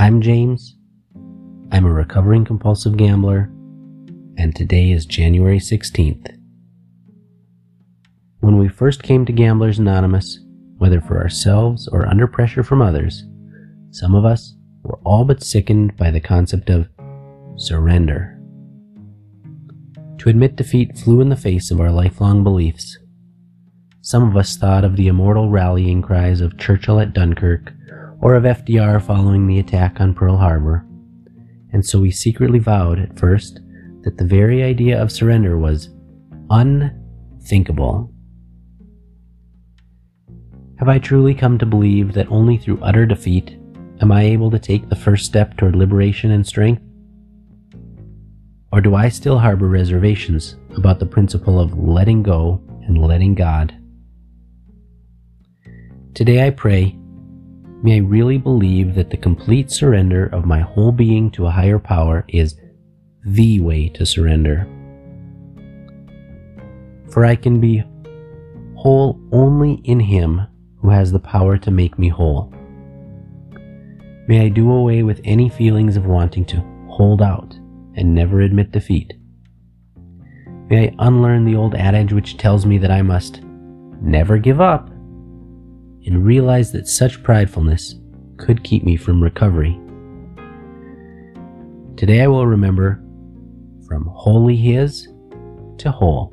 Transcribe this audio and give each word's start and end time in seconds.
I'm 0.00 0.20
James. 0.20 0.76
I'm 1.72 1.84
a 1.84 1.92
recovering 1.92 2.44
compulsive 2.44 2.96
gambler, 2.96 3.50
and 4.36 4.54
today 4.54 4.92
is 4.92 5.04
January 5.04 5.58
16th. 5.58 6.38
When 8.38 8.58
we 8.58 8.68
first 8.68 9.02
came 9.02 9.26
to 9.26 9.32
Gamblers 9.32 9.80
Anonymous, 9.80 10.38
whether 10.76 11.00
for 11.00 11.20
ourselves 11.20 11.88
or 11.88 12.06
under 12.06 12.28
pressure 12.28 12.62
from 12.62 12.80
others, 12.80 13.24
some 13.90 14.14
of 14.14 14.24
us 14.24 14.54
were 14.84 15.00
all 15.04 15.24
but 15.24 15.42
sickened 15.42 15.96
by 15.96 16.12
the 16.12 16.20
concept 16.20 16.70
of 16.70 16.88
surrender. 17.56 18.40
To 20.18 20.28
admit 20.28 20.54
defeat 20.54 20.96
flew 20.96 21.20
in 21.20 21.28
the 21.28 21.34
face 21.34 21.72
of 21.72 21.80
our 21.80 21.90
lifelong 21.90 22.44
beliefs. 22.44 22.96
Some 24.02 24.22
of 24.22 24.36
us 24.36 24.56
thought 24.56 24.84
of 24.84 24.94
the 24.94 25.08
immortal 25.08 25.50
rallying 25.50 26.02
cries 26.02 26.40
of 26.40 26.56
Churchill 26.56 27.00
at 27.00 27.14
Dunkirk 27.14 27.72
or 28.20 28.34
of 28.34 28.44
FDR 28.44 29.02
following 29.02 29.46
the 29.46 29.58
attack 29.58 30.00
on 30.00 30.14
Pearl 30.14 30.36
Harbor, 30.36 30.86
and 31.72 31.84
so 31.84 32.00
we 32.00 32.10
secretly 32.10 32.58
vowed 32.58 32.98
at 32.98 33.18
first 33.18 33.60
that 34.02 34.16
the 34.16 34.24
very 34.24 34.62
idea 34.62 35.00
of 35.00 35.12
surrender 35.12 35.58
was 35.58 35.90
unthinkable. 36.50 38.12
Have 40.78 40.88
I 40.88 40.98
truly 40.98 41.34
come 41.34 41.58
to 41.58 41.66
believe 41.66 42.12
that 42.14 42.30
only 42.30 42.56
through 42.56 42.80
utter 42.82 43.04
defeat 43.06 43.58
am 44.00 44.12
I 44.12 44.22
able 44.22 44.50
to 44.50 44.58
take 44.58 44.88
the 44.88 44.96
first 44.96 45.26
step 45.26 45.56
toward 45.56 45.76
liberation 45.76 46.30
and 46.30 46.46
strength? 46.46 46.82
Or 48.72 48.80
do 48.80 48.94
I 48.94 49.08
still 49.08 49.38
harbor 49.38 49.68
reservations 49.68 50.56
about 50.76 50.98
the 50.98 51.06
principle 51.06 51.58
of 51.58 51.78
letting 51.78 52.22
go 52.22 52.62
and 52.86 52.98
letting 52.98 53.34
God? 53.34 53.74
Today 56.14 56.46
I 56.46 56.50
pray, 56.50 56.97
may 57.82 57.96
I 57.96 57.98
really 57.98 58.38
believe 58.38 58.94
that 58.94 59.10
the 59.10 59.16
complete 59.16 59.70
surrender 59.70 60.26
of 60.26 60.44
my 60.44 60.60
whole 60.60 60.92
being 60.92 61.30
to 61.32 61.46
a 61.46 61.50
higher 61.50 61.78
power 61.78 62.24
is 62.28 62.56
the 63.24 63.60
way 63.60 63.88
to 63.90 64.06
surrender. 64.06 64.66
For 67.10 67.24
I 67.24 67.36
can 67.36 67.60
be 67.60 67.84
whole 68.76 69.20
only 69.32 69.74
in 69.84 70.00
Him 70.00 70.42
who 70.80 70.90
has 70.90 71.10
the 71.10 71.18
power 71.18 71.58
to 71.58 71.70
make 71.70 71.98
me 71.98 72.08
whole. 72.08 72.52
May 74.28 74.44
I 74.44 74.48
do 74.48 74.70
away 74.70 75.02
with 75.02 75.20
any 75.24 75.48
feelings 75.48 75.96
of 75.96 76.06
wanting 76.06 76.44
to 76.46 76.56
hold 76.88 77.22
out 77.22 77.54
and 77.94 78.14
never 78.14 78.40
admit 78.40 78.72
defeat. 78.72 79.14
May 80.68 80.88
I 80.88 80.94
unlearn 80.98 81.44
the 81.44 81.56
old 81.56 81.74
adage 81.74 82.12
which 82.12 82.36
tells 82.36 82.66
me 82.66 82.78
that 82.78 82.90
I 82.90 83.02
must 83.02 83.42
never 84.00 84.38
give 84.38 84.60
up 84.60 84.90
and 86.08 86.24
realize 86.24 86.72
that 86.72 86.88
such 86.88 87.22
pridefulness 87.22 87.94
could 88.38 88.64
keep 88.64 88.82
me 88.82 88.96
from 88.96 89.22
recovery. 89.22 89.78
Today 91.98 92.22
I 92.22 92.26
will 92.28 92.46
remember 92.46 93.04
from 93.86 94.06
wholly 94.06 94.56
His 94.56 95.06
to 95.76 95.90
whole. 95.90 96.32